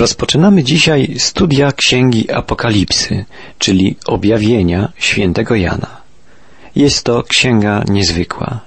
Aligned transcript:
Rozpoczynamy 0.00 0.64
dzisiaj 0.64 1.14
studia 1.18 1.72
Księgi 1.72 2.32
Apokalipsy, 2.32 3.24
czyli 3.58 3.96
objawienia 4.06 4.92
świętego 4.98 5.54
Jana. 5.54 6.00
Jest 6.76 7.04
to 7.04 7.22
księga 7.22 7.84
niezwykła. 7.88 8.60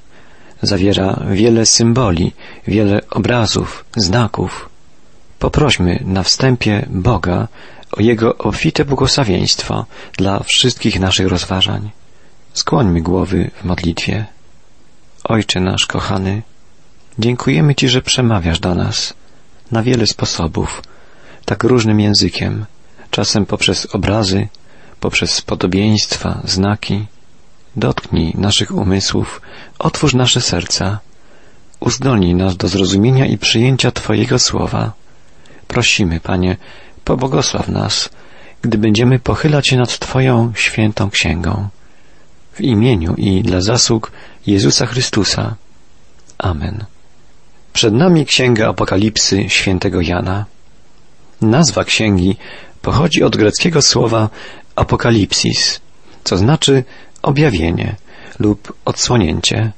Zawiera 0.62 1.24
wiele 1.32 1.66
symboli, 1.66 2.32
wiele 2.68 3.02
obrazów, 3.10 3.86
znaków. 3.96 4.70
Poprośmy 5.40 6.04
na 6.06 6.24
wstępie 6.24 6.86
Boga 6.90 7.47
o 7.92 8.02
Jego 8.02 8.38
obfite 8.38 8.86
błogosławieństwo 8.86 9.86
dla 10.18 10.44
wszystkich 10.44 11.00
naszych 11.00 11.28
rozważań. 11.28 11.90
Skłońmy 12.54 13.02
głowy 13.02 13.52
w 13.62 13.63
modlitwie. 13.63 14.26
Ojcze 15.24 15.60
nasz 15.60 15.86
kochany, 15.86 16.41
dziękujemy 17.20 17.76
Ci, 17.76 17.90
że 17.90 18.02
przemawiasz 18.02 18.59
do 18.59 18.76
nas 18.76 19.13
na 19.72 19.84
wiele 19.84 20.08
sposobów, 20.08 20.81
tak 21.45 21.63
różnym 21.63 21.99
językiem, 21.99 22.66
czasem 23.11 23.45
poprzez 23.45 23.95
obrazy, 23.95 24.47
poprzez 24.99 25.41
podobieństwa, 25.41 26.41
znaki. 26.43 27.05
Dotknij 27.75 28.34
naszych 28.38 28.71
umysłów, 28.71 29.41
otwórz 29.79 30.13
nasze 30.13 30.41
serca, 30.41 30.99
uzdolnij 31.79 32.35
nas 32.35 32.57
do 32.57 32.67
zrozumienia 32.67 33.25
i 33.25 33.37
przyjęcia 33.37 33.91
Twojego 33.91 34.39
słowa. 34.39 34.91
Prosimy, 35.67 36.20
Panie, 36.20 36.57
pobłogosław 37.03 37.70
nas, 37.70 38.09
gdy 38.62 38.77
będziemy 38.77 39.20
pochylać 39.20 39.67
się 39.67 39.77
nad 39.77 39.99
Twoją 39.99 40.53
świętą 40.55 41.09
księgą. 41.09 41.67
W 42.53 42.62
imieniu 42.62 43.15
i 43.17 43.41
dla 43.43 43.62
zasług 43.62 44.12
Jezusa 44.48 44.85
Chrystusa. 44.85 45.55
Amen. 46.37 46.85
Przed 47.73 47.93
nami 47.93 48.25
Księga 48.25 48.70
Apokalipsy 48.70 49.49
świętego 49.49 50.01
Jana. 50.01 50.45
Nazwa 51.43 51.83
księgi 51.83 52.35
pochodzi 52.81 53.23
od 53.23 53.38
greckiego 53.38 53.81
słowa 53.81 54.29
apokalipsis, 54.75 55.81
co 56.23 56.37
znaczy 56.37 56.84
objawienie 57.21 57.95
lub 58.40 58.73
odsłonięcie. 58.85 59.71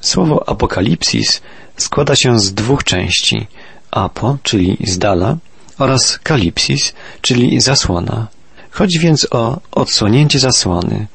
Słowo 0.00 0.48
apokalipsis 0.48 1.42
składa 1.76 2.16
się 2.16 2.38
z 2.38 2.54
dwóch 2.54 2.84
części: 2.84 3.46
apo, 3.90 4.38
czyli 4.42 4.76
z 4.86 4.98
dala, 4.98 5.36
oraz 5.78 6.18
kalipsis, 6.18 6.94
czyli 7.20 7.60
zasłona. 7.60 8.26
Chodzi 8.70 8.98
więc 8.98 9.26
o 9.30 9.60
odsłonięcie 9.72 10.38
zasłony, 10.38 11.06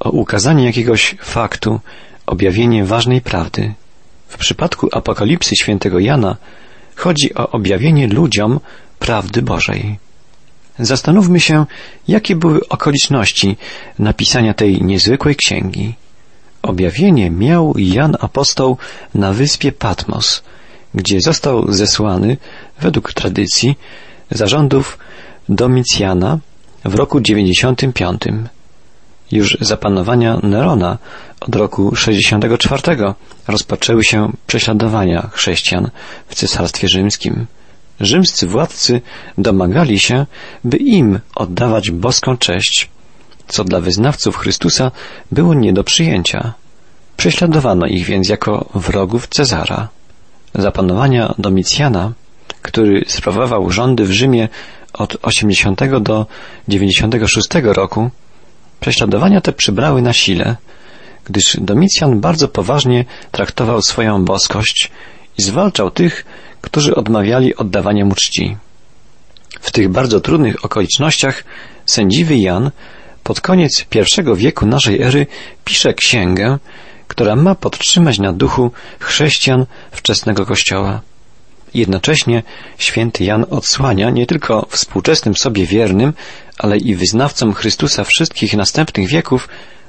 o 0.00 0.10
ukazanie 0.10 0.64
jakiegoś 0.64 1.16
faktu, 1.20 1.80
objawienie 2.26 2.84
ważnej 2.84 3.20
prawdy. 3.20 3.74
W 4.28 4.38
przypadku 4.38 4.88
apokalipsy 4.92 5.56
świętego 5.56 5.98
Jana 5.98 6.36
chodzi 6.96 7.34
o 7.34 7.50
objawienie 7.50 8.08
ludziom 8.08 8.60
prawdy 8.98 9.42
Bożej. 9.42 9.98
Zastanówmy 10.78 11.40
się, 11.40 11.66
jakie 12.08 12.36
były 12.36 12.68
okoliczności 12.68 13.56
napisania 13.98 14.54
tej 14.54 14.82
niezwykłej 14.82 15.36
księgi. 15.36 15.94
Objawienie 16.62 17.30
miał 17.30 17.74
Jan 17.78 18.16
Apostoł 18.20 18.76
na 19.14 19.32
wyspie 19.32 19.72
Patmos, 19.72 20.42
gdzie 20.94 21.20
został 21.20 21.72
zesłany, 21.72 22.36
według 22.80 23.12
tradycji, 23.12 23.76
zarządów 24.30 24.98
Domicjana 25.48 26.38
w 26.84 26.94
roku 26.94 27.20
95. 27.20 28.22
Już 29.32 29.58
za 29.60 29.76
panowania 29.76 30.38
Nerona 30.42 30.98
od 31.40 31.56
roku 31.56 31.96
64 31.96 32.82
rozpoczęły 33.48 34.04
się 34.04 34.32
prześladowania 34.46 35.30
chrześcijan 35.32 35.90
w 36.28 36.34
Cesarstwie 36.34 36.88
Rzymskim. 36.88 37.46
Rzymscy 38.00 38.46
władcy 38.46 39.00
domagali 39.38 39.98
się, 39.98 40.26
by 40.64 40.76
im 40.76 41.20
oddawać 41.34 41.90
boską 41.90 42.36
cześć, 42.36 42.88
co 43.48 43.64
dla 43.64 43.80
wyznawców 43.80 44.36
Chrystusa 44.36 44.90
było 45.32 45.54
nie 45.54 45.72
do 45.72 45.84
przyjęcia. 45.84 46.54
Prześladowano 47.16 47.86
ich 47.86 48.06
więc 48.06 48.28
jako 48.28 48.68
wrogów 48.74 49.28
Cezara. 49.28 49.88
Za 50.54 50.70
panowania 50.70 51.34
Domicjana, 51.38 52.12
który 52.62 53.04
sprawował 53.06 53.70
rządy 53.70 54.04
w 54.04 54.12
Rzymie 54.12 54.48
od 54.92 55.16
80 55.22 55.98
do 56.00 56.26
96 56.68 57.48
roku, 57.62 58.10
prześladowania 58.80 59.40
te 59.40 59.52
przybrały 59.52 60.02
na 60.02 60.12
sile, 60.12 60.56
gdyż 61.24 61.56
Domicjan 61.60 62.20
bardzo 62.20 62.48
poważnie 62.48 63.04
traktował 63.30 63.82
swoją 63.82 64.24
boskość 64.24 64.90
i 65.38 65.42
zwalczał 65.42 65.90
tych, 65.90 66.24
którzy 66.64 66.94
odmawiali 66.94 67.56
oddawania 67.56 68.04
mu 68.04 68.14
czci. 68.14 68.56
W 69.60 69.72
tych 69.72 69.88
bardzo 69.88 70.20
trudnych 70.20 70.64
okolicznościach 70.64 71.44
sędziwy 71.86 72.36
Jan 72.36 72.70
pod 73.24 73.40
koniec 73.40 73.84
pierwszego 73.90 74.36
wieku 74.36 74.66
naszej 74.66 75.02
ery 75.02 75.26
pisze 75.64 75.94
księgę, 75.94 76.58
która 77.08 77.36
ma 77.36 77.54
podtrzymać 77.54 78.18
na 78.18 78.32
duchu 78.32 78.70
chrześcijan 79.00 79.66
wczesnego 79.90 80.46
Kościoła. 80.46 81.00
Jednocześnie 81.74 82.42
święty 82.78 83.24
Jan 83.24 83.44
odsłania 83.50 84.10
nie 84.10 84.26
tylko 84.26 84.66
współczesnym 84.70 85.36
sobie 85.36 85.66
wiernym, 85.66 86.12
ale 86.58 86.76
i 86.76 86.94
wyznawcom 86.94 87.54
Chrystusa 87.54 88.04
wszystkich 88.04 88.54
następnych 88.54 89.08
wieków 89.08 89.48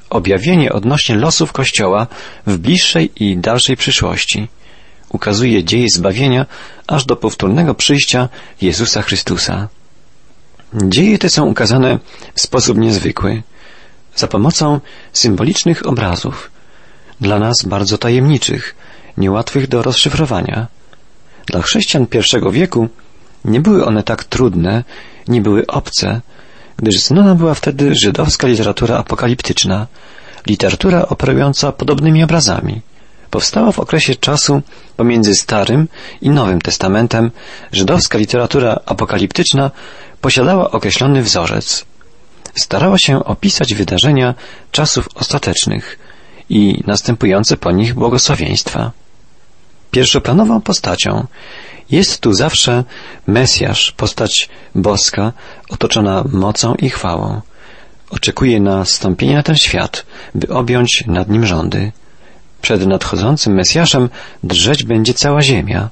objawienie 0.10 0.74
odnośnie 0.74 1.16
losów 1.16 1.52
Kościoła 1.52 2.08
w 2.48 2.58
bliższej 2.58 3.12
i 3.24 3.38
dalszej 3.38 3.78
przyszłości. 3.78 4.48
Ukazuje 5.16 5.64
dzieje 5.64 5.88
zbawienia 5.96 6.46
aż 6.88 7.06
do 7.06 7.16
powtórnego 7.16 7.76
przyjścia 7.76 8.30
Jezusa 8.62 9.02
Chrystusa. 9.02 9.68
Dzieje 10.74 11.18
te 11.18 11.30
są 11.30 11.46
ukazane 11.46 12.00
w 12.36 12.42
sposób 12.42 12.78
niezwykły, 12.78 13.44
za 14.16 14.28
pomocą 14.28 14.80
symbolicznych 15.14 15.88
obrazów, 15.88 16.52
dla 17.22 17.40
nas 17.40 17.56
bardzo 17.66 17.98
tajemniczych, 17.98 18.76
niełatwych 19.18 19.68
do 19.68 19.82
rozszyfrowania. 19.82 20.68
Dla 21.46 21.62
chrześcijan 21.62 22.06
pierwszego 22.06 22.52
wieku 22.52 22.90
nie 23.46 23.60
były 23.62 23.86
one 23.86 24.04
tak 24.04 24.24
trudne, 24.24 24.84
nie 25.28 25.42
były 25.42 25.68
obce, 25.68 26.22
gdyż 26.78 27.00
znana 27.00 27.36
była 27.36 27.54
wtedy 27.54 27.96
żydowska 28.04 28.48
literatura 28.48 28.98
apokaliptyczna, 28.98 29.88
literatura 30.48 31.08
operująca 31.08 31.72
podobnymi 31.72 32.24
obrazami. 32.24 32.82
Powstała 33.36 33.72
w 33.72 33.80
okresie 33.80 34.16
czasu 34.16 34.62
pomiędzy 34.98 35.36
Starym 35.36 35.88
i 36.22 36.30
Nowym 36.30 36.62
Testamentem 36.62 37.32
żydowska 37.72 38.18
literatura 38.18 38.80
apokaliptyczna 38.86 39.72
posiadała 40.22 40.72
określony 40.72 41.22
wzorzec. 41.22 41.86
Starała 42.56 42.98
się 42.98 43.24
opisać 43.24 43.74
wydarzenia 43.74 44.34
czasów 44.72 45.10
ostatecznych 45.16 46.00
i 46.50 46.84
następujące 46.88 47.58
po 47.58 47.72
nich 47.72 47.94
błogosławieństwa. 47.94 48.92
Pierwszoplanową 49.92 50.62
postacią 50.62 51.28
jest 51.92 52.22
tu 52.22 52.34
zawsze 52.34 52.84
Mesjasz, 53.28 53.92
postać 53.92 54.50
boska, 54.76 55.34
otoczona 55.70 56.24
mocą 56.32 56.76
i 56.76 56.90
chwałą. 56.90 57.42
Oczekuje 58.10 58.60
na 58.60 58.86
stąpienie 58.86 59.36
na 59.36 59.44
ten 59.44 59.56
świat, 59.56 60.06
by 60.36 60.48
objąć 60.48 61.04
nad 61.08 61.30
nim 61.30 61.46
rządy. 61.46 61.92
Przed 62.66 62.88
nadchodzącym 62.88 63.54
Mesjaszem 63.54 64.10
drżeć 64.44 64.84
będzie 64.84 65.14
cała 65.14 65.42
ziemia. 65.42 65.90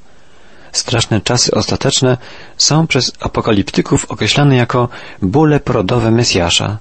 Straszne 0.72 1.22
czasy 1.22 1.52
ostateczne 1.52 2.18
są 2.58 2.88
przez 2.88 3.12
apokaliptyków 3.20 4.06
określane 4.12 4.56
jako 4.56 4.90
bóle 5.22 5.60
porodowe 5.60 6.12
Mesjasza. 6.12 6.78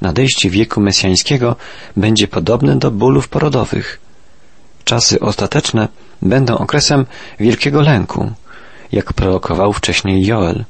Nadejście 0.00 0.50
wieku 0.50 0.80
mesjańskiego 0.80 1.56
będzie 1.96 2.28
podobne 2.28 2.76
do 2.76 2.90
bólów 2.90 3.28
porodowych. 3.28 4.00
Czasy 4.84 5.20
ostateczne 5.20 5.88
będą 6.22 6.58
okresem 6.58 7.06
wielkiego 7.40 7.80
lęku, 7.80 8.32
jak 8.92 9.12
prorokował 9.12 9.72
wcześniej 9.72 10.26
Joel. 10.26 10.64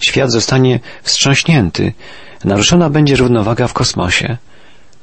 Świat 0.00 0.32
zostanie 0.32 0.80
wstrząśnięty, 1.02 1.92
naruszona 2.44 2.90
będzie 2.90 3.16
równowaga 3.16 3.68
w 3.68 3.72
kosmosie. 3.72 4.36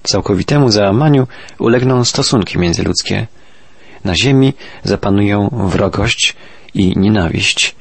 Całkowitemu 0.04 0.70
załamaniu 0.70 1.28
ulegną 1.60 2.06
stosunki 2.06 2.60
międzyludzkie. 2.60 3.28
Na 4.04 4.16
ziemi 4.16 4.54
zapanują 4.84 5.50
wrogość 5.52 6.36
i 6.74 7.00
nienawiść. 7.00 7.76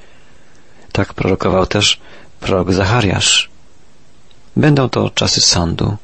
Tak 0.93 1.15
prorokował 1.15 1.67
też 1.67 2.01
prorok 2.41 2.73
Zachariasz. 2.73 3.51
Będą 4.57 4.89
to 4.89 5.11
czasy 5.11 5.41
sądu. 5.41 5.97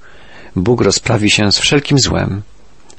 Bóg 0.56 0.80
rozprawi 0.80 1.30
się 1.30 1.52
z 1.52 1.58
wszelkim 1.58 1.98
złem. 1.98 2.42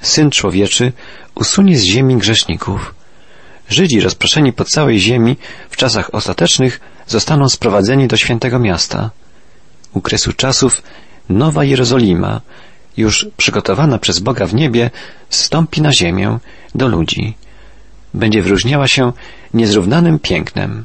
Syn 0.02 0.32
człowieczy 0.32 0.92
usunie 1.36 1.78
z 1.78 1.84
ziemi 1.84 2.18
grzeszników. 2.18 2.96
Żydzi 3.70 4.02
rozproszeni 4.02 4.54
po 4.54 4.66
całej 4.66 5.00
ziemi 5.00 5.38
w 5.70 5.78
czasach 5.78 6.14
ostatecznych 6.14 6.80
zostaną 7.08 7.50
sprowadzeni 7.50 8.08
do 8.08 8.18
świętego 8.18 8.60
miasta. 8.60 9.10
U 9.94 10.02
kresu 10.02 10.34
czasów 10.34 10.84
Nowa 11.30 11.64
Jerozolima, 11.64 12.42
już 12.98 13.28
przygotowana 13.38 13.98
przez 13.98 14.20
Boga 14.20 14.46
w 14.46 14.54
niebie, 14.54 14.90
stąpi 15.30 15.82
na 15.82 15.94
ziemię 15.94 16.40
do 16.76 16.88
ludzi. 16.88 17.36
Będzie 18.14 18.42
wyróżniała 18.42 18.88
się 18.88 19.14
niezrównanym 19.54 20.20
pięknem. 20.20 20.84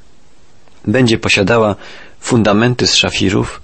będzie 0.87 1.19
posiadała 1.19 1.77
fundamenty 2.21 2.87
z 2.87 2.95
szafirów, 2.95 3.63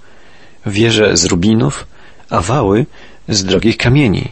wieże 0.65 1.17
z 1.17 1.25
rubinów, 1.25 1.87
a 2.29 2.41
wały 2.41 2.85
z 3.29 3.43
drogich 3.43 3.77
kamieni, 3.77 4.31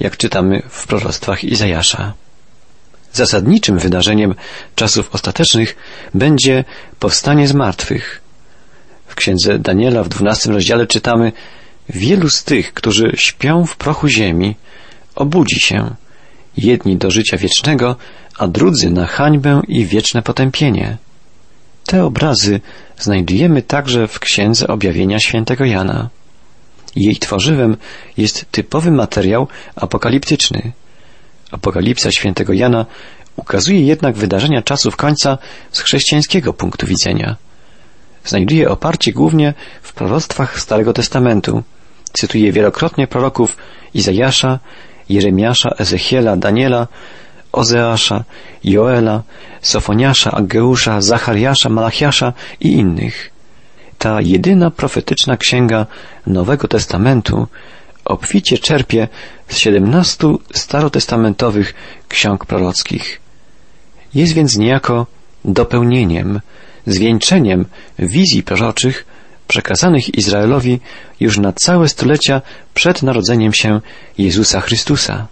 jak 0.00 0.16
czytamy 0.16 0.62
w 0.68 0.86
proroctwach 0.86 1.44
Izajasza. 1.44 2.12
Zasadniczym 3.12 3.78
wydarzeniem 3.78 4.34
czasów 4.74 5.14
ostatecznych 5.14 5.76
będzie 6.14 6.64
powstanie 6.98 7.48
z 7.48 7.52
martwych. 7.52 8.20
W 9.06 9.14
księdze 9.14 9.58
Daniela 9.58 10.04
w 10.04 10.08
dwunastym 10.08 10.52
rozdziale 10.52 10.86
czytamy 10.86 11.32
Wielu 11.94 12.28
z 12.28 12.44
tych, 12.44 12.74
którzy 12.74 13.12
śpią 13.14 13.66
w 13.66 13.76
prochu 13.76 14.08
ziemi, 14.08 14.56
obudzi 15.14 15.60
się, 15.60 15.94
jedni 16.56 16.96
do 16.96 17.10
życia 17.10 17.36
wiecznego, 17.36 17.96
a 18.38 18.48
drudzy 18.48 18.90
na 18.90 19.06
hańbę 19.06 19.62
i 19.68 19.86
wieczne 19.86 20.22
potępienie. 20.22 20.96
Te 21.86 22.04
obrazy 22.04 22.60
znajdujemy 22.98 23.62
także 23.62 24.08
w 24.08 24.18
Księdze 24.18 24.68
Objawienia 24.68 25.18
świętego 25.18 25.64
Jana. 25.64 26.08
Jej 26.96 27.16
tworzywem 27.16 27.76
jest 28.16 28.46
typowy 28.50 28.90
materiał 28.90 29.48
apokaliptyczny. 29.76 30.72
Apokalipsa 31.50 32.10
świętego 32.10 32.52
Jana 32.52 32.86
ukazuje 33.36 33.80
jednak 33.80 34.16
wydarzenia 34.16 34.62
czasów 34.62 34.96
końca 34.96 35.38
z 35.72 35.80
chrześcijańskiego 35.80 36.52
punktu 36.52 36.86
widzenia. 36.86 37.36
Znajduje 38.24 38.70
oparcie 38.70 39.12
głównie 39.12 39.54
w 39.82 39.92
proroctwach 39.92 40.60
Starego 40.60 40.92
Testamentu. 40.92 41.62
Cytuje 42.12 42.52
wielokrotnie 42.52 43.06
proroków 43.06 43.56
Izajasza, 43.94 44.58
Jeremiasza, 45.08 45.70
Ezechiela, 45.78 46.36
Daniela, 46.36 46.88
Ozeasza, 47.52 48.24
Joela, 48.64 49.22
Sofoniasza, 49.62 50.30
Ageusza, 50.30 51.00
Zachariasza, 51.00 51.68
Malachiasza 51.68 52.32
i 52.60 52.72
innych. 52.72 53.30
Ta 53.98 54.20
jedyna 54.20 54.70
profetyczna 54.70 55.36
księga 55.36 55.86
Nowego 56.26 56.68
Testamentu 56.68 57.46
obficie 58.04 58.58
czerpie 58.58 59.08
z 59.48 59.56
siedemnastu 59.56 60.40
starotestamentowych 60.54 61.74
ksiąg 62.08 62.46
prorockich. 62.46 63.20
Jest 64.14 64.32
więc 64.32 64.56
niejako 64.56 65.06
dopełnieniem, 65.44 66.40
zwieńczeniem 66.86 67.66
wizji 67.98 68.42
proroczych 68.42 69.06
przekazanych 69.50 70.14
Izraelowi 70.14 70.80
już 71.20 71.38
na 71.38 71.52
całe 71.52 71.88
stulecia 71.88 72.42
przed 72.74 73.02
narodzeniem 73.02 73.52
się 73.52 73.80
Jezusa 74.18 74.60
Chrystusa. 74.60 75.26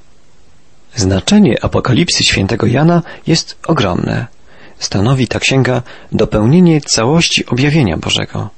Znaczenie 0.95 1.65
Apokalipsy 1.65 2.25
świętego 2.25 2.67
Jana 2.67 3.03
jest 3.27 3.59
ogromne. 3.67 4.27
Stanowi 4.79 5.29
ta 5.29 5.39
księga 5.39 5.83
dopełnienie 6.13 6.81
całości 6.81 7.47
objawienia 7.47 7.97
Bożego. 7.97 8.51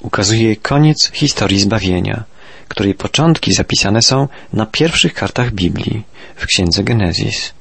Ukazuje 0.00 0.56
koniec 0.56 1.10
historii 1.12 1.60
zbawienia, 1.60 2.24
której 2.68 2.94
początki 2.94 3.52
zapisane 3.52 4.02
są 4.02 4.28
na 4.52 4.66
pierwszych 4.66 5.14
kartach 5.14 5.50
Biblii 5.52 6.02
w 6.36 6.46
księdze 6.46 6.82
Genezis. 6.84 7.52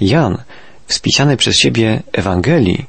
Jan, 0.00 0.42
wspisany 0.86 1.36
przez 1.36 1.56
siebie 1.56 2.02
Ewangelii, 2.12 2.86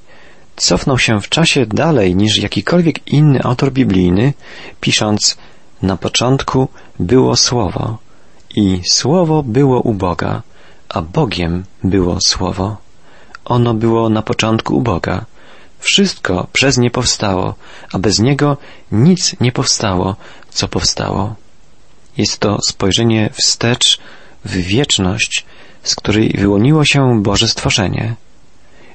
cofnął 0.55 1.00
się 1.00 1.21
w 1.21 1.29
czasie 1.29 1.65
dalej 1.65 2.15
niż 2.15 2.38
jakikolwiek 2.38 3.07
inny 3.07 3.44
autor 3.44 3.71
biblijny, 3.71 4.33
pisząc 4.81 5.38
na 5.81 5.97
początku 5.97 6.67
było 7.00 7.35
Słowo 7.35 7.97
i 8.55 8.81
Słowo 8.91 9.44
było 9.44 9.81
u 9.81 9.94
Boga, 9.94 10.41
a 10.89 11.01
Bogiem 11.01 11.63
było 11.83 12.17
Słowo. 12.21 12.77
Ono 13.45 13.73
było 13.73 14.09
na 14.09 14.21
początku 14.21 14.77
u 14.77 14.81
Boga. 14.81 15.25
Wszystko 15.79 16.47
przez 16.53 16.77
nie 16.77 16.91
powstało, 16.91 17.55
a 17.94 18.00
bez 18.00 18.19
niego 18.19 18.57
nic 18.91 19.35
nie 19.39 19.51
powstało, 19.51 20.15
co 20.50 20.67
powstało. 20.67 21.35
Jest 22.17 22.39
to 22.39 22.57
spojrzenie 22.67 23.29
wstecz 23.33 24.00
w 24.45 24.51
wieczność, 24.51 25.45
z 25.83 25.95
której 25.95 26.35
wyłoniło 26.38 26.85
się 26.85 27.21
Boże 27.23 27.47
stworzenie. 27.47 28.15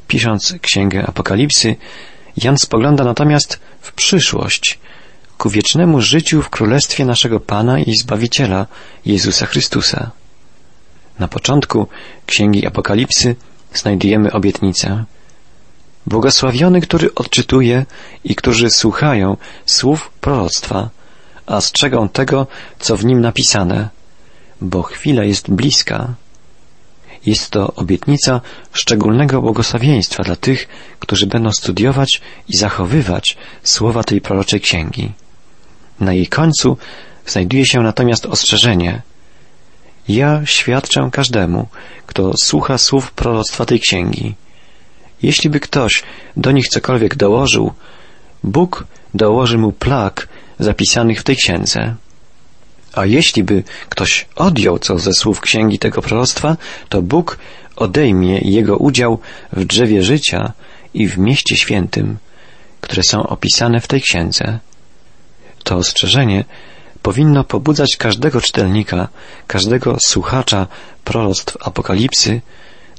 Pisząc 0.09 0.55
Księgę 0.63 1.07
Apokalipsy, 1.07 1.77
Jan 2.37 2.59
spogląda 2.59 3.05
natomiast 3.05 3.61
w 3.81 3.93
przyszłość, 3.93 4.79
ku 5.39 5.51
wiecznemu 5.51 6.01
życiu 6.01 6.43
w 6.43 6.51
Królestwie 6.51 7.05
naszego 7.05 7.41
Pana 7.41 7.79
i 7.79 7.97
Zbawiciela, 7.97 8.67
Jezusa 9.07 9.47
Chrystusa. 9.47 10.11
Na 11.19 11.29
początku 11.29 11.87
Księgi 12.27 12.67
Apokalipsy 12.67 13.37
znajdujemy 13.75 14.33
obietnicę. 14.33 15.05
Błogosławiony, 16.07 16.81
który 16.81 17.15
odczytuje 17.15 17.87
i 18.25 18.35
którzy 18.35 18.71
słuchają 18.71 19.37
słów 19.67 20.11
proroctwa, 20.21 20.91
a 21.47 21.61
strzegą 21.61 22.09
tego, 22.09 22.47
co 22.79 22.97
w 22.97 23.05
nim 23.05 23.21
napisane, 23.21 23.89
bo 24.61 24.83
chwila 24.83 25.25
jest 25.25 25.51
bliska. 25.51 26.15
Jest 27.29 27.51
to 27.51 27.75
obietnica 27.75 28.41
szczególnego 28.73 29.43
błogosławieństwa 29.43 30.23
dla 30.23 30.37
tych, 30.37 30.69
którzy 30.99 31.27
będą 31.27 31.53
studiować 31.53 32.21
i 32.49 32.57
zachowywać 32.57 33.37
słowa 33.63 34.05
tej 34.05 34.21
proroczej 34.21 34.61
księgi. 34.61 35.13
Na 36.01 36.13
jej 36.13 36.27
końcu 36.27 36.77
znajduje 37.27 37.67
się 37.67 37.81
natomiast 37.81 38.27
ostrzeżenie. 38.27 39.03
Ja 40.09 40.43
świadczę 40.45 41.09
każdemu, 41.13 41.69
kto 42.07 42.33
słucha 42.43 42.79
słów 42.79 43.13
proroctwa 43.13 43.65
tej 43.67 43.81
księgi. 43.81 44.35
Jeśli 45.23 45.51
by 45.51 45.61
ktoś 45.61 46.03
do 46.37 46.51
nich 46.53 46.69
cokolwiek 46.69 47.17
dołożył, 47.17 47.73
Bóg 48.45 48.87
dołoży 49.15 49.59
mu 49.59 49.73
plag 49.73 50.29
zapisanych 50.59 51.21
w 51.21 51.25
tej 51.25 51.37
księdze. 51.37 51.95
A 52.93 53.07
jeśli 53.07 53.45
by 53.45 53.63
ktoś 53.89 54.27
odjął 54.37 54.79
co 54.79 54.99
ze 54.99 55.13
słów 55.13 55.41
księgi 55.41 55.79
tego 55.79 56.03
proroctwa, 56.03 56.57
to 56.89 57.03
Bóg 57.03 57.39
odejmie 57.77 58.39
jego 58.39 58.77
udział 58.77 59.19
w 59.53 59.65
drzewie 59.65 60.03
życia 60.03 60.53
i 60.95 61.09
w 61.09 61.19
mieście 61.19 61.57
świętym, 61.57 62.19
które 62.81 63.03
są 63.03 63.23
opisane 63.23 63.81
w 63.81 63.87
tej 63.87 64.01
księdze. 64.01 64.59
To 65.65 65.77
ostrzeżenie 65.77 66.45
powinno 67.03 67.45
pobudzać 67.45 67.97
każdego 67.97 68.41
czytelnika, 68.41 69.09
każdego 69.47 69.97
słuchacza 70.07 70.67
proroctw 71.05 71.57
Apokalipsy 71.61 72.41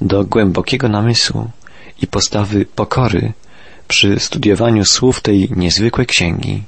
do 0.02 0.24
głębokiego 0.24 0.90
namysłu 0.90 1.50
i 2.02 2.08
postawy 2.08 2.66
pokory 2.66 3.34
przy 3.88 4.20
studiowaniu 4.20 4.86
słów 4.86 5.22
tej 5.22 5.50
niezwykłej 5.56 6.08
księgi. 6.08 6.64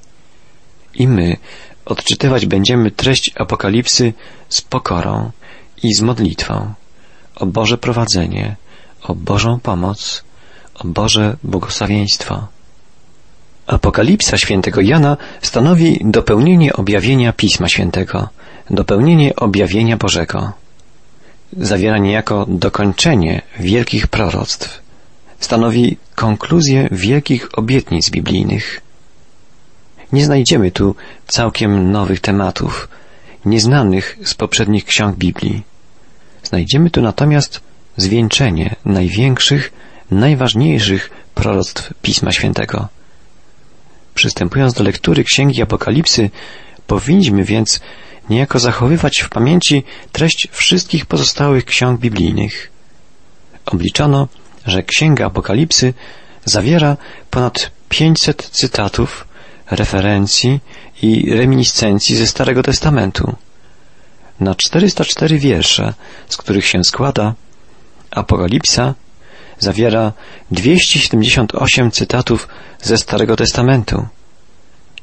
I 0.93 1.07
my 1.07 1.37
odczytywać 1.85 2.45
będziemy 2.45 2.91
treść 2.91 3.31
Apokalipsy 3.35 4.13
z 4.49 4.61
pokorą 4.61 5.31
i 5.83 5.93
z 5.93 6.01
modlitwą 6.01 6.73
o 7.35 7.45
Boże 7.45 7.77
prowadzenie, 7.77 8.55
o 9.03 9.15
Bożą 9.15 9.59
pomoc, 9.59 10.23
o 10.75 10.87
Boże 10.87 11.37
błogosławieństwo. 11.43 12.47
Apokalipsa 13.67 14.37
świętego 14.37 14.81
Jana 14.81 15.17
stanowi 15.41 15.99
dopełnienie 16.03 16.73
objawienia 16.73 17.33
Pisma 17.33 17.67
Świętego, 17.67 18.29
dopełnienie 18.69 19.35
objawienia 19.35 19.97
Bożego. 19.97 20.51
Zawiera 21.57 21.97
niejako 21.97 22.45
dokończenie 22.49 23.41
wielkich 23.59 24.07
proroctw. 24.07 24.81
Stanowi 25.39 25.97
konkluzję 26.15 26.87
wielkich 26.91 27.57
obietnic 27.59 28.09
biblijnych. 28.09 28.81
Nie 30.13 30.25
znajdziemy 30.25 30.71
tu 30.71 30.95
całkiem 31.27 31.91
nowych 31.91 32.19
tematów, 32.19 32.87
nieznanych 33.45 34.17
z 34.23 34.33
poprzednich 34.33 34.85
ksiąg 34.85 35.15
Biblii. 35.15 35.63
Znajdziemy 36.43 36.89
tu 36.89 37.01
natomiast 37.01 37.61
zwieńczenie 37.97 38.75
największych, 38.85 39.71
najważniejszych 40.11 41.09
proroctw 41.35 41.93
Pisma 42.01 42.31
Świętego. 42.31 42.87
Przystępując 44.15 44.73
do 44.73 44.83
lektury 44.83 45.23
Księgi 45.23 45.61
Apokalipsy, 45.61 46.29
powinniśmy 46.87 47.43
więc 47.43 47.79
niejako 48.29 48.59
zachowywać 48.59 49.19
w 49.19 49.29
pamięci 49.29 49.83
treść 50.11 50.47
wszystkich 50.51 51.05
pozostałych 51.05 51.65
ksiąg 51.65 51.99
biblijnych. 51.99 52.71
Obliczono, 53.65 54.27
że 54.65 54.83
Księga 54.83 55.25
Apokalipsy 55.25 55.93
zawiera 56.45 56.97
ponad 57.29 57.71
500 57.89 58.49
cytatów, 58.49 59.27
referencji 59.71 60.59
i 61.01 61.33
reminiscencji 61.35 62.15
ze 62.15 62.27
Starego 62.27 62.63
Testamentu. 62.63 63.35
Na 64.39 64.55
404 64.55 65.39
wiersze, 65.39 65.93
z 66.29 66.37
których 66.37 66.65
się 66.65 66.83
składa, 66.83 67.33
Apokalipsa 68.11 68.93
zawiera 69.59 70.13
278 70.51 71.91
cytatów 71.91 72.47
ze 72.81 72.97
Starego 72.97 73.35
Testamentu. 73.35 74.07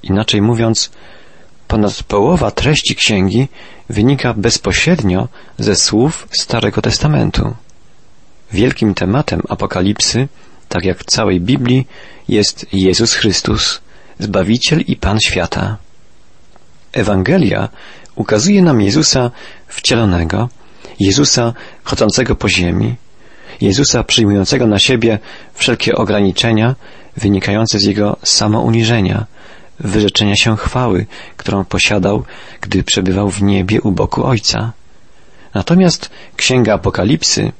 Inaczej 0.03 0.43
mówiąc, 0.43 0.91
ponad 1.69 2.03
połowa 2.03 2.51
treści 2.51 2.97
księgi 2.97 3.49
wynika 3.91 4.35
bezpośrednio 4.35 5.29
ze 5.59 5.77
słów 5.77 6.29
Starego 6.31 6.83
Testamentu. 6.83 7.55
Wielkim 8.53 8.95
tematem 8.95 9.43
Apokalipsy 9.49 10.29
tak 10.69 10.85
jak 10.85 11.05
całej 11.05 11.41
Biblii, 11.41 11.87
jest 12.29 12.67
Jezus 12.73 13.15
Chrystus, 13.15 13.81
Zbawiciel 14.19 14.81
i 14.81 14.97
Pan 14.97 15.21
świata. 15.21 15.77
Ewangelia 16.93 17.69
ukazuje 18.15 18.63
nam 18.63 18.81
Jezusa 18.81 19.31
wcielonego, 19.69 20.49
Jezusa 21.01 21.55
chodzącego 21.85 22.37
po 22.37 22.49
ziemi, 22.49 22.97
Jezusa 23.61 24.05
przyjmującego 24.05 24.67
na 24.67 24.79
siebie 24.79 25.19
wszelkie 25.55 25.95
ograniczenia 25.95 26.75
wynikające 27.17 27.79
z 27.79 27.85
Jego 27.85 28.17
samouniżenia, 28.23 29.27
wyrzeczenia 29.81 30.37
się 30.37 30.57
chwały, 30.57 31.07
którą 31.37 31.65
posiadał, 31.65 32.25
gdy 32.61 32.83
przebywał 32.83 33.31
w 33.31 33.43
niebie 33.43 33.81
u 33.81 33.93
boku 33.93 34.25
Ojca. 34.25 34.73
Natomiast 35.55 36.11
Księga 36.37 36.75
Apokalipsy 36.75 37.53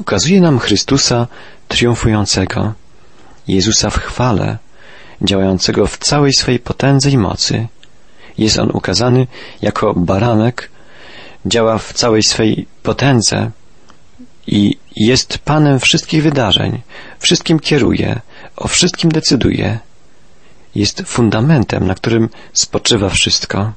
ukazuje 0.00 0.40
nam 0.40 0.58
Chrystusa 0.58 1.26
triumfującego, 1.68 2.72
Jezusa 3.48 3.90
w 3.90 3.98
chwale, 3.98 4.58
działającego 5.22 5.86
w 5.86 5.98
całej 5.98 6.32
swej 6.32 6.58
potędze 6.58 7.10
i 7.10 7.18
mocy. 7.18 7.66
Jest 8.38 8.58
on 8.58 8.70
ukazany 8.70 9.26
jako 9.62 9.94
baranek, 9.94 10.70
działa 11.46 11.78
w 11.78 11.92
całej 11.92 12.22
swej 12.22 12.66
potędze 12.82 13.50
i 14.46 14.76
jest 14.96 15.38
Panem 15.38 15.80
wszystkich 15.80 16.22
wydarzeń, 16.22 16.80
wszystkim 17.18 17.60
kieruje, 17.60 18.20
o 18.56 18.68
wszystkim 18.68 19.10
decyduje. 19.10 19.78
Jest 20.74 21.02
fundamentem, 21.06 21.86
na 21.86 21.94
którym 21.94 22.28
spoczywa 22.52 23.08
wszystko. 23.08 23.72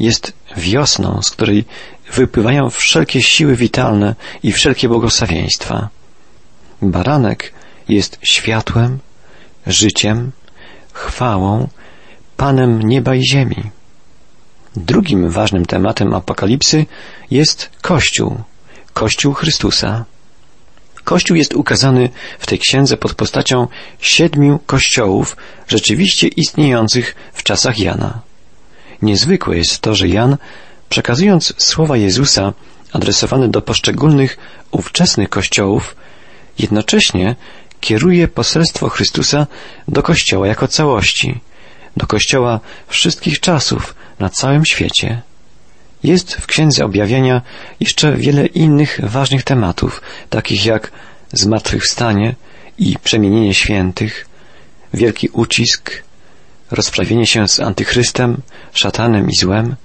Jest 0.00 0.32
wiosną, 0.56 1.22
z 1.22 1.30
której 1.30 1.64
wypływają 2.12 2.70
wszelkie 2.70 3.22
siły 3.22 3.56
witalne 3.56 4.14
i 4.42 4.52
wszelkie 4.52 4.88
błogosławieństwa. 4.88 5.88
Baranek 6.82 7.52
jest 7.88 8.18
światłem, 8.22 8.98
życiem, 9.66 10.32
chwałą, 10.98 11.68
Panem 12.36 12.82
nieba 12.82 13.14
i 13.14 13.22
ziemi. 13.26 13.62
Drugim 14.76 15.30
ważnym 15.30 15.66
tematem 15.66 16.14
Apokalipsy 16.14 16.86
jest 17.30 17.70
Kościół, 17.82 18.40
Kościół 18.92 19.34
Chrystusa. 19.34 20.04
Kościół 21.04 21.36
jest 21.36 21.54
ukazany 21.54 22.08
w 22.38 22.46
tej 22.46 22.58
księdze 22.58 22.96
pod 22.96 23.14
postacią 23.14 23.66
siedmiu 24.00 24.58
kościołów 24.66 25.36
rzeczywiście 25.68 26.28
istniejących 26.28 27.14
w 27.32 27.42
czasach 27.42 27.78
Jana. 27.78 28.20
Niezwykłe 29.02 29.56
jest 29.56 29.78
to, 29.78 29.94
że 29.94 30.08
Jan, 30.08 30.36
przekazując 30.88 31.54
słowa 31.58 31.96
Jezusa 31.96 32.52
adresowane 32.92 33.48
do 33.48 33.62
poszczególnych 33.62 34.38
ówczesnych 34.70 35.28
kościołów, 35.28 35.96
jednocześnie 36.58 37.36
kieruje 37.80 38.28
poselstwo 38.28 38.88
Chrystusa 38.88 39.46
do 39.88 40.02
Kościoła 40.02 40.46
jako 40.46 40.68
całości, 40.68 41.40
do 41.96 42.06
Kościoła 42.06 42.60
wszystkich 42.88 43.40
czasów 43.40 43.94
na 44.18 44.28
całym 44.28 44.64
świecie. 44.64 45.22
Jest 46.02 46.34
w 46.34 46.46
Księdze 46.46 46.84
Objawienia 46.84 47.42
jeszcze 47.80 48.16
wiele 48.16 48.46
innych 48.46 49.00
ważnych 49.02 49.42
tematów, 49.42 50.02
takich 50.30 50.66
jak 50.66 50.90
zmartwychwstanie 51.32 52.34
i 52.78 52.96
przemienienie 53.04 53.54
świętych, 53.54 54.26
wielki 54.94 55.28
ucisk, 55.28 56.02
rozprawienie 56.70 57.26
się 57.26 57.48
z 57.48 57.60
antychrystem, 57.60 58.36
szatanem 58.72 59.30
i 59.30 59.36
złem, 59.36 59.76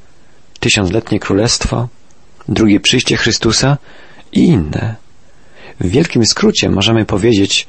tysiącletnie 0.60 1.20
królestwo, 1.20 1.88
drugie 2.50 2.80
przyjście 2.80 3.18
Chrystusa 3.18 3.78
i 4.32 4.40
inne. 4.46 5.03
W 5.80 5.90
wielkim 5.90 6.26
skrócie 6.26 6.70
możemy 6.70 7.06
powiedzieć, 7.06 7.68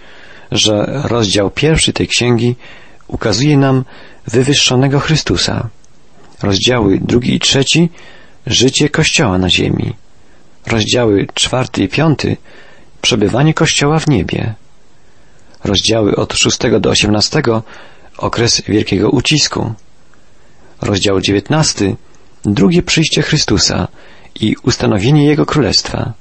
że 0.53 1.03
rozdział 1.05 1.51
pierwszy 1.51 1.93
tej 1.93 2.09
księgi 2.09 2.57
ukazuje 3.09 3.59
nam 3.59 3.85
wywyższonego 4.27 5.01
Chrystusa. 5.01 5.69
Rozdziały 6.43 6.99
drugi 7.03 7.35
i 7.35 7.41
trzeci 7.41 7.91
życie 8.47 8.89
Kościoła 8.89 9.39
na 9.39 9.51
ziemi. 9.51 9.95
Rozdziały 10.67 11.27
czwarty 11.35 11.83
i 11.83 11.89
piąty 11.89 12.37
przebywanie 13.03 13.55
Kościoła 13.55 13.99
w 13.99 14.09
niebie. 14.09 14.55
Rozdziały 15.65 16.17
od 16.17 16.35
szóstego 16.35 16.81
do 16.81 16.91
osiemnastego 16.91 17.63
okres 18.19 18.63
wielkiego 18.69 19.11
ucisku. 19.11 19.75
Rozdział 20.83 21.21
dziewiętnasty 21.21 21.97
drugie 22.45 22.83
przyjście 22.83 23.23
Chrystusa 23.23 23.89
i 24.41 24.57
ustanowienie 24.63 25.27
Jego 25.27 25.47
Królestwa. 25.47 26.13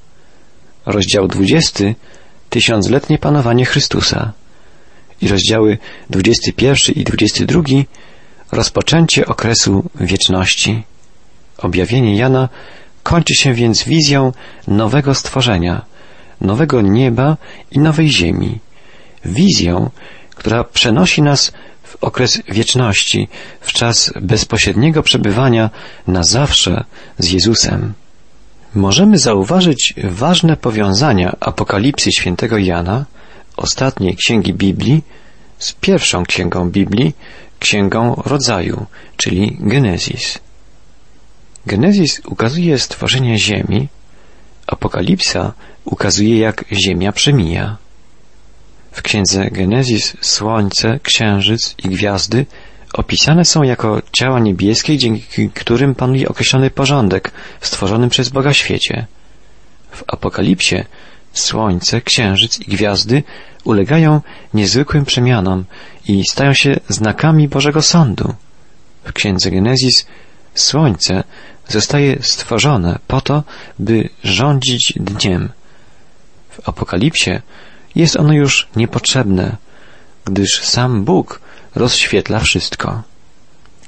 Rozdział 0.85 1.27
dwudziesty 1.27 1.95
tysiącletnie 2.49 3.17
panowanie 3.17 3.65
Chrystusa. 3.65 4.31
I 5.21 5.27
rozdziały 5.27 5.77
dwudziesty 6.09 6.53
pierwszy 6.53 6.91
i 6.91 7.03
dwudziesty 7.03 7.45
drugi 7.45 7.85
rozpoczęcie 8.51 9.25
okresu 9.25 9.89
wieczności. 9.95 10.83
Objawienie 11.57 12.15
Jana 12.15 12.49
kończy 13.03 13.35
się 13.35 13.53
więc 13.53 13.83
wizją 13.83 14.31
nowego 14.67 15.15
stworzenia, 15.15 15.85
nowego 16.41 16.81
nieba 16.81 17.37
i 17.71 17.79
nowej 17.79 18.09
ziemi. 18.09 18.59
Wizją, 19.25 19.89
która 20.29 20.63
przenosi 20.63 21.21
nas 21.21 21.53
w 21.83 22.03
okres 22.03 22.41
wieczności, 22.47 23.27
w 23.61 23.73
czas 23.73 24.13
bezpośredniego 24.21 25.03
przebywania 25.03 25.69
na 26.07 26.23
zawsze 26.23 26.83
z 27.17 27.31
Jezusem. 27.31 27.93
Możemy 28.75 29.17
zauważyć 29.17 29.93
ważne 30.03 30.57
powiązania 30.57 31.35
Apokalipsy 31.39 32.11
świętego 32.11 32.57
Jana, 32.57 33.05
ostatniej 33.57 34.15
księgi 34.15 34.53
Biblii, 34.53 35.01
z 35.59 35.73
pierwszą 35.73 36.23
księgą 36.23 36.69
Biblii, 36.69 37.15
księgą 37.59 38.15
rodzaju, 38.25 38.85
czyli 39.17 39.57
Genezis. 39.59 40.39
Genezis 41.65 42.21
ukazuje 42.25 42.79
stworzenie 42.79 43.37
Ziemi, 43.37 43.87
Apokalipsa 44.67 45.53
ukazuje 45.85 46.37
jak 46.37 46.65
Ziemia 46.71 47.11
przemija. 47.11 47.77
W 48.91 49.01
księdze 49.01 49.51
Genezis 49.51 50.17
słońce, 50.21 50.99
księżyc 51.03 51.75
i 51.83 51.89
gwiazdy 51.89 52.45
opisane 52.93 53.45
są 53.45 53.63
jako 53.63 54.01
ciała 54.11 54.39
niebieskie, 54.39 54.97
dzięki 54.97 55.49
którym 55.49 55.95
panuje 55.95 56.29
określony 56.29 56.69
porządek 56.69 57.31
w 57.59 57.67
stworzonym 57.67 58.09
przez 58.09 58.29
Boga 58.29 58.53
świecie. 58.53 59.05
W 59.91 60.03
Apokalipsie 60.07 60.85
słońce, 61.33 62.01
księżyc 62.01 62.59
i 62.59 62.65
gwiazdy 62.65 63.23
ulegają 63.63 64.21
niezwykłym 64.53 65.05
przemianom 65.05 65.65
i 66.07 66.23
stają 66.29 66.53
się 66.53 66.79
znakami 66.89 67.47
Bożego 67.47 67.81
Sądu. 67.81 68.33
W 69.03 69.13
księdze 69.13 69.51
Genezis 69.51 70.05
słońce 70.55 71.23
zostaje 71.67 72.17
stworzone 72.21 72.99
po 73.07 73.21
to, 73.21 73.43
by 73.79 74.09
rządzić 74.23 74.93
dniem. 74.95 75.49
W 76.49 76.69
Apokalipsie 76.69 77.41
jest 77.95 78.15
ono 78.15 78.33
już 78.33 78.67
niepotrzebne, 78.75 79.57
gdyż 80.25 80.61
sam 80.63 81.03
Bóg 81.03 81.42
rozświetla 81.75 82.39
wszystko. 82.39 83.01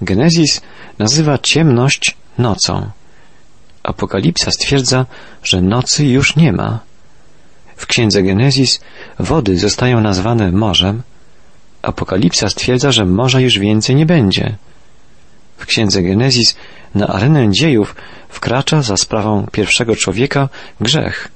Genezis 0.02 0.62
nazywa 1.00 1.38
ciemność 1.38 2.18
nocą. 2.38 2.90
Apokalipsa 3.84 4.52
stwierdza, 4.52 5.06
że 5.44 5.62
nocy 5.62 6.06
już 6.06 6.36
nie 6.36 6.54
ma. 6.54 6.80
W 7.76 7.86
księdze 7.88 8.24
Genezis 8.24 8.80
wody 9.20 9.58
zostają 9.58 10.02
nazwane 10.02 10.52
morzem. 10.52 11.02
Apokalipsa 11.82 12.50
stwierdza, 12.50 12.92
że 12.92 13.06
morza 13.06 13.40
już 13.40 13.60
więcej 13.60 13.96
nie 13.96 14.06
będzie. 14.06 14.56
W 15.58 15.66
księdze 15.66 16.02
Genezis 16.02 16.56
na 16.96 17.08
arenę 17.08 17.52
dziejów 17.52 17.96
wkracza 18.30 18.82
za 18.82 18.98
sprawą 18.98 19.48
pierwszego 19.52 19.96
człowieka 19.96 20.50
grzech. 20.82 21.32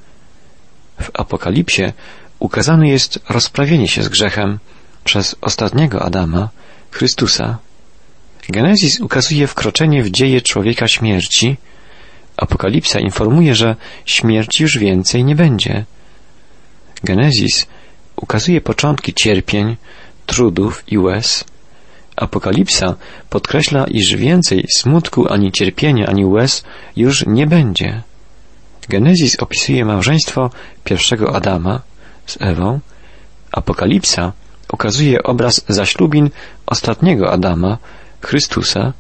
W 1.02 1.10
Apokalipsie 1.14 1.84
ukazane 2.40 2.90
jest 2.90 3.20
rozprawienie 3.30 3.88
się 3.88 4.04
z 4.04 4.10
grzechem 4.10 4.60
przez 5.04 5.36
ostatniego 5.42 6.02
Adama, 6.02 6.50
Chrystusa. 6.92 7.58
Genezis 8.50 9.00
ukazuje 9.00 9.48
wkroczenie 9.48 10.04
w 10.04 10.10
dzieje 10.12 10.42
człowieka 10.42 10.88
śmierci. 10.88 11.58
Apokalipsa 12.38 13.00
informuje, 13.00 13.56
że 13.56 13.76
śmierci 14.06 14.64
już 14.64 14.78
więcej 14.78 15.24
nie 15.24 15.36
będzie. 15.36 15.86
Genezis 17.04 17.68
ukazuje 18.16 18.62
początki 18.62 19.14
cierpień, 19.14 19.78
trudów 20.26 20.84
i 20.88 20.98
łez. 20.98 21.44
Apokalipsa 22.16 22.96
podkreśla, 23.30 23.86
iż 23.88 24.16
więcej 24.16 24.66
smutku 24.78 25.34
ani 25.34 25.52
cierpienia 25.52 26.08
ani 26.08 26.26
łez 26.26 26.64
już 26.96 27.26
nie 27.28 27.48
będzie. 27.48 28.02
Genezis 28.90 29.36
opisuje 29.40 29.86
małżeństwo 29.86 30.50
pierwszego 30.84 31.36
Adama 31.36 31.82
z 32.26 32.38
Ewą. 32.40 32.80
Apokalipsa 33.52 34.34
okazuje 34.70 35.24
obraz 35.24 35.62
zaślubin 35.70 36.30
ostatniego 36.66 37.32
Adama, 37.32 37.78
Chrystusa, 38.22 38.94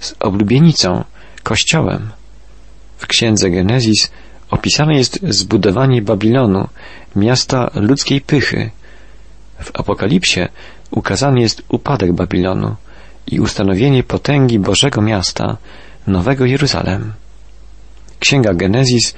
z 0.00 0.14
oblubienicą, 0.20 1.04
Kościołem. 1.42 2.10
W 2.96 3.06
księdze 3.06 3.50
Genezis 3.50 4.10
opisane 4.50 4.94
jest 4.94 5.18
zbudowanie 5.28 6.02
Babilonu, 6.02 6.68
miasta 7.16 7.70
ludzkiej 7.74 8.20
pychy. 8.20 8.70
W 9.62 9.70
Apokalipsie 9.80 10.40
ukazany 10.90 11.40
jest 11.40 11.62
upadek 11.68 12.12
Babilonu 12.12 12.76
i 13.26 13.40
ustanowienie 13.40 14.02
potęgi 14.02 14.58
Bożego 14.58 15.02
miasta, 15.02 15.56
Nowego 16.06 16.44
Jeruzalem. 16.44 17.12
Księga 18.20 18.54
Genezis, 18.54 19.14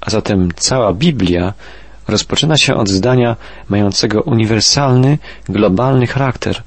a 0.00 0.10
zatem 0.10 0.48
cała 0.56 0.92
Biblia, 0.92 1.52
rozpoczyna 2.10 2.56
się 2.56 2.74
od 2.74 2.88
zdania 2.88 3.36
mającego 3.68 4.22
uniwersalny, 4.22 5.18
globalny 5.48 6.06
charakter. 6.06 6.62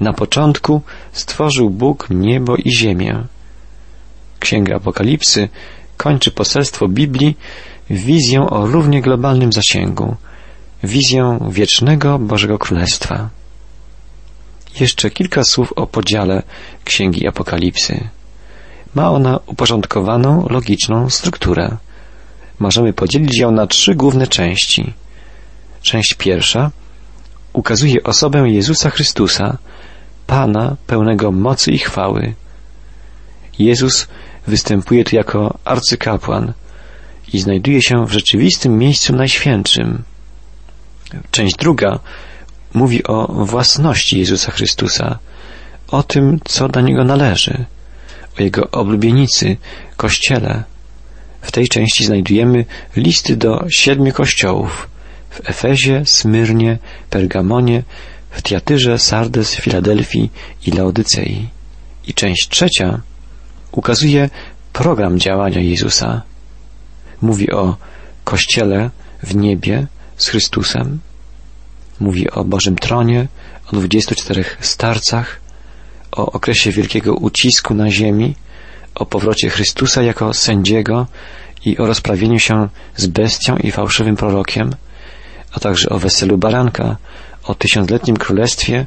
Na 0.00 0.12
początku 0.12 0.82
stworzył 1.12 1.70
Bóg 1.70 2.06
niebo 2.10 2.56
i 2.56 2.76
ziemię. 2.76 3.24
Księga 4.40 4.76
Apokalipsy 4.76 5.48
kończy 5.96 6.30
poselstwo 6.30 6.88
Biblii 6.88 7.36
wizją 7.90 8.50
o 8.50 8.66
równie 8.66 9.02
globalnym 9.02 9.52
zasięgu, 9.52 10.16
wizją 10.82 11.50
wiecznego 11.50 12.18
Bożego 12.18 12.58
Królestwa. 12.58 13.28
Jeszcze 14.80 15.10
kilka 15.10 15.44
słów 15.44 15.72
o 15.76 15.86
podziale 15.86 16.42
Księgi 16.84 17.28
Apokalipsy. 17.28 18.08
Ma 18.94 19.10
ona 19.10 19.38
uporządkowaną, 19.46 20.46
logiczną 20.50 21.10
strukturę. 21.10 21.76
Możemy 22.58 22.92
podzielić 22.92 23.38
ją 23.38 23.50
na 23.50 23.66
trzy 23.66 23.94
główne 23.94 24.26
części. 24.26 24.92
Część 25.82 26.14
pierwsza 26.14 26.70
ukazuje 27.52 28.02
osobę 28.02 28.50
Jezusa 28.50 28.90
Chrystusa, 28.90 29.58
Pana 30.26 30.76
pełnego 30.86 31.32
mocy 31.32 31.70
i 31.70 31.78
chwały. 31.78 32.34
Jezus 33.58 34.08
występuje 34.46 35.04
tu 35.04 35.16
jako 35.16 35.58
arcykapłan 35.64 36.52
i 37.32 37.38
znajduje 37.38 37.82
się 37.82 38.06
w 38.06 38.12
rzeczywistym 38.12 38.78
miejscu 38.78 39.16
najświętszym. 39.16 40.02
Część 41.30 41.56
druga 41.56 41.98
mówi 42.74 43.04
o 43.04 43.44
własności 43.44 44.18
Jezusa 44.18 44.52
Chrystusa, 44.52 45.18
o 45.88 46.02
tym, 46.02 46.40
co 46.44 46.68
do 46.68 46.80
Niego 46.80 47.04
należy, 47.04 47.64
o 48.38 48.42
Jego 48.42 48.70
oblubienicy, 48.70 49.56
Kościele. 49.96 50.64
W 51.42 51.52
tej 51.52 51.68
części 51.68 52.04
znajdujemy 52.04 52.64
listy 52.96 53.36
do 53.36 53.64
siedmiu 53.70 54.12
kościołów 54.12 54.88
w 55.30 55.50
Efezie, 55.50 56.02
Smyrnie, 56.06 56.78
Pergamonie, 57.10 57.82
w 58.30 58.42
Tiatyrze, 58.42 58.98
Sardes, 58.98 59.54
Filadelfii 59.54 60.30
i 60.66 60.70
Laodycei. 60.70 61.48
I 62.06 62.14
część 62.14 62.48
trzecia 62.48 63.00
ukazuje 63.72 64.30
program 64.72 65.18
działania 65.18 65.60
Jezusa. 65.60 66.22
Mówi 67.22 67.50
o 67.50 67.76
Kościele 68.24 68.90
w 69.22 69.36
niebie 69.36 69.86
z 70.16 70.28
Chrystusem, 70.28 71.00
Mówi 72.00 72.30
o 72.30 72.44
Bożym 72.44 72.76
Tronie, 72.76 73.28
o 73.72 73.76
24 73.76 74.44
starcach, 74.60 75.40
o 76.12 76.32
okresie 76.32 76.72
wielkiego 76.72 77.14
ucisku 77.14 77.74
na 77.74 77.90
ziemi, 77.90 78.34
o 78.98 79.06
powrocie 79.06 79.50
Chrystusa 79.50 80.02
jako 80.02 80.34
sędziego 80.34 81.06
i 81.64 81.78
o 81.78 81.86
rozprawieniu 81.86 82.38
się 82.38 82.68
z 82.96 83.06
bestią 83.06 83.56
i 83.56 83.70
fałszywym 83.70 84.16
prorokiem, 84.16 84.70
a 85.52 85.60
także 85.60 85.88
o 85.88 85.98
weselu 85.98 86.38
baranka, 86.38 86.96
o 87.44 87.54
tysiącletnim 87.54 88.16
królestwie, 88.16 88.86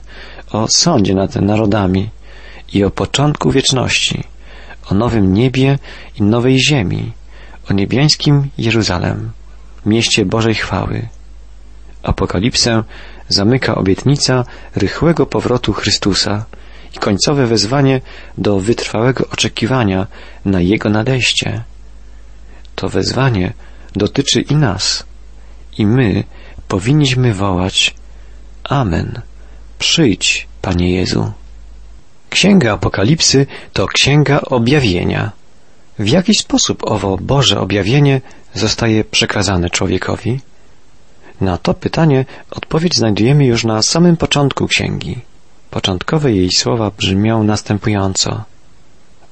o 0.52 0.68
sądzie 0.68 1.16
nad 1.16 1.36
narodami 1.36 2.10
i 2.74 2.84
o 2.84 2.90
początku 2.90 3.52
wieczności, 3.52 4.24
o 4.90 4.96
nowym 4.96 5.34
niebie 5.34 5.80
i 6.20 6.24
nowej 6.24 6.60
ziemi, 6.60 7.12
o 7.70 7.74
niebiańskim 7.74 8.50
Jeruzalem, 8.58 9.32
mieście 9.86 10.26
Bożej 10.26 10.56
chwały. 10.56 11.08
Apokalipsę 12.04 12.84
zamyka 13.30 13.76
obietnica 13.76 14.46
rychłego 14.76 15.26
powrotu 15.26 15.74
Chrystusa 15.74 16.46
i 16.96 17.00
końcowe 17.00 17.48
wezwanie 17.48 18.02
do 18.38 18.60
wytrwałego 18.60 19.28
oczekiwania 19.34 20.08
na 20.46 20.62
Jego 20.62 20.90
nadejście. 20.90 21.64
To 22.76 22.90
wezwanie 22.90 23.54
dotyczy 23.96 24.42
i 24.42 24.56
nas, 24.56 25.04
i 25.78 25.86
my 25.86 26.24
powinniśmy 26.68 27.34
wołać 27.34 27.96
Amen. 28.64 29.22
Przyjdź, 29.80 30.48
Panie 30.62 30.92
Jezu. 30.96 31.32
Księga 32.30 32.74
Apokalipsy 32.74 33.46
to 33.74 33.88
księga 33.88 34.42
objawienia. 34.42 35.32
W 36.00 36.08
jaki 36.08 36.36
sposób 36.36 36.84
owo 36.92 37.18
Boże 37.22 37.60
objawienie 37.60 38.22
zostaje 38.54 39.04
przekazane 39.04 39.70
człowiekowi? 39.70 40.40
Na 41.42 41.58
to 41.58 41.74
pytanie 41.74 42.26
odpowiedź 42.52 42.98
znajdujemy 42.98 43.46
już 43.46 43.64
na 43.64 43.82
samym 43.82 44.18
początku 44.18 44.68
księgi. 44.68 45.22
Początkowe 45.72 46.32
jej 46.32 46.52
słowa 46.52 46.92
brzmią 46.98 47.44
następująco. 47.44 48.44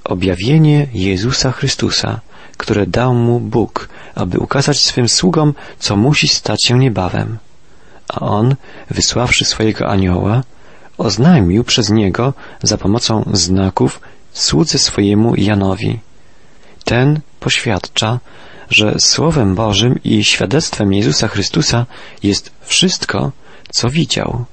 Objawienie 0.04 0.88
Jezusa 0.94 1.52
Chrystusa, 1.52 2.20
które 2.58 2.88
dał 2.88 3.14
mu 3.14 3.40
Bóg, 3.40 3.90
aby 4.16 4.40
ukazać 4.40 4.80
swym 4.80 5.10
sługom, 5.10 5.54
co 5.80 5.96
musi 5.96 6.28
stać 6.28 6.66
się 6.66 6.80
niebawem. 6.80 7.38
A 8.08 8.20
on, 8.20 8.56
wysławszy 8.90 9.46
swojego 9.46 9.88
anioła, 9.88 10.44
oznajmił 10.98 11.64
przez 11.64 11.90
niego 11.90 12.34
za 12.64 12.78
pomocą 12.78 13.30
znaków 13.34 14.02
słudze 14.34 14.78
swojemu 14.78 15.36
Janowi. 15.36 16.00
Ten 16.84 17.20
poświadcza, 17.40 18.20
że 18.70 18.96
Słowem 19.00 19.56
Bożym 19.56 20.00
i 20.04 20.24
świadectwem 20.24 20.94
Jezusa 20.94 21.28
Chrystusa 21.28 21.86
jest 22.24 22.52
wszystko, 22.62 23.32
co 23.72 23.90
widział. 23.90 24.46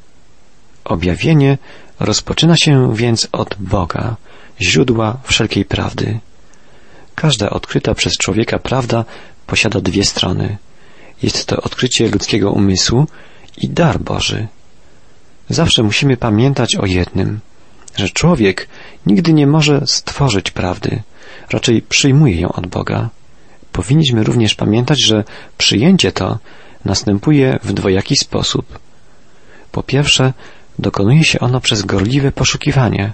Objawienie 0.89 1.59
rozpoczyna 2.01 2.55
się 2.57 2.97
więc 2.97 3.29
od 3.33 3.55
Boga, 3.59 4.17
źródła 4.61 5.17
wszelkiej 5.25 5.65
prawdy. 5.65 6.21
Każda 7.15 7.51
odkryta 7.51 7.95
przez 7.95 8.13
człowieka 8.17 8.59
prawda 8.59 9.05
posiada 9.47 9.81
dwie 9.81 10.05
strony. 10.05 10.57
Jest 11.23 11.47
to 11.47 11.57
odkrycie 11.63 12.09
ludzkiego 12.09 12.51
umysłu 12.51 13.07
i 13.59 13.69
dar 13.69 14.01
Boży. 14.01 14.49
Zawsze 15.49 15.83
musimy 15.83 16.17
pamiętać 16.17 16.77
o 16.77 16.87
jednym, 16.87 17.41
że 17.97 18.09
człowiek 18.09 18.69
nigdy 19.07 19.33
nie 19.33 19.47
może 19.47 19.83
stworzyć 19.87 20.51
prawdy, 20.51 21.03
raczej 21.51 21.83
przyjmuje 21.83 22.41
ją 22.41 22.53
od 22.53 22.67
Boga. 22.67 23.09
Powinniśmy 23.73 24.25
również 24.25 24.55
pamiętać, 24.55 25.05
że 25.05 25.25
przyjęcie 25.59 26.13
to 26.13 26.39
następuje 26.85 27.59
w 27.63 27.73
dwojaki 27.73 28.17
sposób. 28.17 28.79
Po 29.73 29.83
pierwsze, 29.83 30.33
dokonuje 30.79 31.25
się 31.25 31.41
ono 31.41 31.61
przez 31.61 31.83
gorliwe 31.83 32.33
poszukiwanie. 32.33 33.13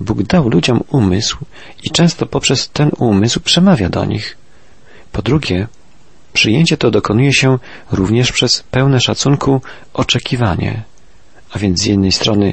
Bóg 0.00 0.22
dał 0.22 0.48
ludziom 0.48 0.84
umysł 0.88 1.38
i 1.82 1.90
często 1.90 2.26
poprzez 2.26 2.68
ten 2.68 2.90
umysł 2.98 3.40
przemawia 3.40 3.88
do 3.88 4.04
nich. 4.04 4.36
Po 5.12 5.22
drugie, 5.22 5.66
przyjęcie 6.32 6.76
to 6.76 6.90
dokonuje 6.90 7.32
się 7.32 7.58
również 7.92 8.32
przez 8.32 8.62
pełne 8.70 9.00
szacunku 9.00 9.60
oczekiwanie, 9.94 10.82
a 11.52 11.58
więc 11.58 11.82
z 11.82 11.86
jednej 11.86 12.12
strony 12.12 12.52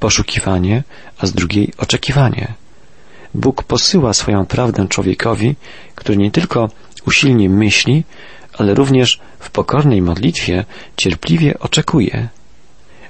poszukiwanie, 0.00 0.82
a 1.18 1.26
z 1.26 1.32
drugiej 1.32 1.72
oczekiwanie. 1.78 2.54
Bóg 3.34 3.62
posyła 3.62 4.12
swoją 4.12 4.46
prawdę 4.46 4.88
człowiekowi, 4.88 5.54
który 5.94 6.18
nie 6.18 6.30
tylko 6.30 6.70
usilnie 7.06 7.48
myśli, 7.48 8.04
ale 8.58 8.74
również 8.74 9.20
w 9.38 9.50
pokornej 9.50 10.02
modlitwie 10.02 10.64
cierpliwie 10.96 11.58
oczekuje. 11.58 12.28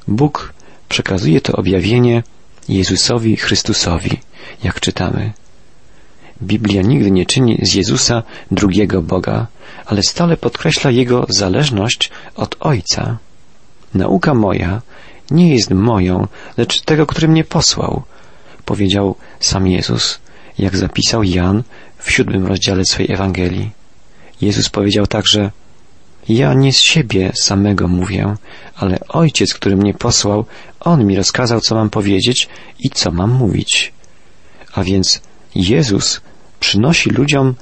Bóg 0.09 0.53
przekazuje 0.89 1.41
to 1.41 1.53
objawienie 1.53 2.23
Jezusowi 2.69 3.37
Chrystusowi, 3.37 4.21
jak 4.65 4.81
czytamy. 4.81 5.33
Biblia 6.43 6.83
nigdy 6.83 7.11
nie 7.11 7.27
czyni 7.27 7.59
z 7.63 7.75
Jezusa 7.75 8.23
drugiego 8.51 9.03
Boga, 9.03 9.47
ale 9.87 10.03
stale 10.03 10.37
podkreśla 10.37 10.91
Jego 10.91 11.27
zależność 11.29 12.11
od 12.35 12.57
Ojca. 12.61 13.19
Nauka 13.95 14.35
moja 14.35 14.83
nie 15.31 15.55
jest 15.55 15.71
moją, 15.71 16.27
lecz 16.57 16.81
tego, 16.81 17.07
który 17.07 17.29
mnie 17.29 17.45
posłał, 17.45 18.03
powiedział 18.65 19.15
sam 19.41 19.67
Jezus, 19.67 20.19
jak 20.59 20.77
zapisał 20.77 21.23
Jan 21.23 21.63
w 21.99 22.11
siódmym 22.11 22.47
rozdziale 22.47 22.85
swojej 22.85 23.13
Ewangelii. 23.13 23.71
Jezus 24.41 24.69
powiedział 24.69 25.07
także, 25.07 25.51
ja 26.29 26.55
nie 26.55 26.73
z 26.73 26.81
siebie 26.81 27.33
samego 27.43 27.89
mówię, 27.89 28.35
ale 28.77 28.99
Ojciec, 29.09 29.55
który 29.55 29.77
mnie 29.77 29.95
posłał, 29.95 30.45
On 30.81 31.07
mi 31.07 31.17
rozkazał, 31.17 31.61
co 31.61 31.75
mam 31.75 31.91
powiedzieć 31.91 32.49
i 32.79 32.91
co 32.91 33.11
mam 33.11 33.31
mówić. 33.31 33.93
A 34.75 34.85
więc 34.85 35.21
Jezus 35.55 36.21
przynosi 36.61 37.11
ludziom 37.11 37.55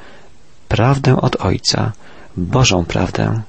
prawdę 0.68 1.16
od 1.16 1.36
Ojca, 1.36 1.92
Bożą 2.36 2.84
prawdę. 2.84 3.42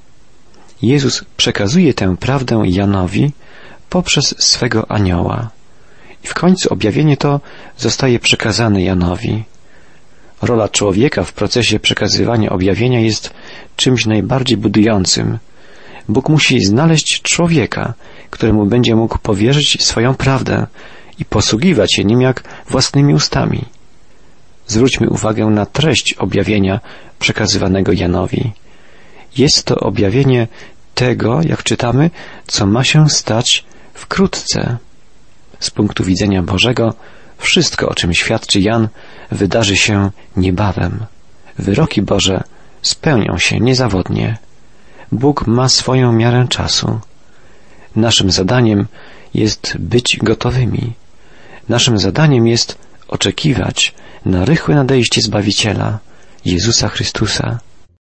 Jezus 0.81 1.25
przekazuje 1.37 1.93
tę 1.93 2.17
prawdę 2.17 2.63
Janowi 2.65 3.31
poprzez 3.89 4.35
swego 4.37 4.91
anioła. 4.91 5.49
I 6.23 6.27
w 6.27 6.33
końcu 6.33 6.73
objawienie 6.73 7.17
to 7.17 7.41
zostaje 7.77 8.19
przekazane 8.19 8.83
Janowi. 8.83 9.43
Rola 10.45 10.69
człowieka 10.69 11.23
w 11.23 11.33
procesie 11.33 11.79
przekazywania 11.79 12.49
objawienia 12.49 12.99
jest 12.99 13.33
czymś 13.75 14.05
najbardziej 14.05 14.57
budującym, 14.57 15.39
Bóg 16.09 16.29
musi 16.29 16.65
znaleźć 16.65 17.21
człowieka, 17.21 17.93
któremu 18.29 18.65
będzie 18.65 18.95
mógł 18.95 19.17
powierzyć 19.17 19.83
swoją 19.83 20.15
prawdę 20.15 20.67
i 21.19 21.25
posługiwać 21.25 21.95
się 21.95 22.03
nim 22.03 22.21
jak 22.21 22.43
własnymi 22.69 23.13
ustami. 23.13 23.65
Zwróćmy 24.67 25.09
uwagę 25.09 25.45
na 25.45 25.65
treść 25.65 26.13
objawienia 26.13 26.79
przekazywanego 27.19 27.91
Janowi. 27.91 28.51
Jest 29.37 29.63
to 29.63 29.75
objawienie 29.75 30.47
tego, 30.95 31.41
jak 31.41 31.63
czytamy, 31.63 32.09
co 32.47 32.65
ma 32.65 32.83
się 32.83 33.09
stać 33.09 33.65
wkrótce. 33.93 34.77
Z 35.59 35.69
punktu 35.69 36.03
widzenia 36.03 36.43
Bożego, 36.43 36.93
wszystko, 37.37 37.89
o 37.89 37.95
czym 37.95 38.13
świadczy 38.13 38.59
Jan, 38.59 38.87
wydarzy 39.31 39.75
się 39.75 40.11
niebawem. 40.37 41.05
Wyroki 41.59 42.01
Boże 42.01 42.43
spełnią 42.81 43.37
się 43.37 43.59
niezawodnie. 43.59 44.37
Bóg 45.11 45.47
ma 45.47 45.69
swoją 45.69 46.11
miarę 46.11 46.45
czasu. 46.49 46.99
Naszym 47.95 48.31
zadaniem 48.31 48.87
jest 49.33 49.77
być 49.79 50.17
gotowymi. 50.17 50.93
Naszym 51.69 51.97
zadaniem 51.97 52.47
jest 52.47 52.77
oczekiwać 53.07 53.93
na 54.25 54.45
rychłe 54.45 54.75
nadejście 54.75 55.21
Zbawiciela, 55.21 55.99
Jezusa 56.45 56.89
Chrystusa. 56.89 57.59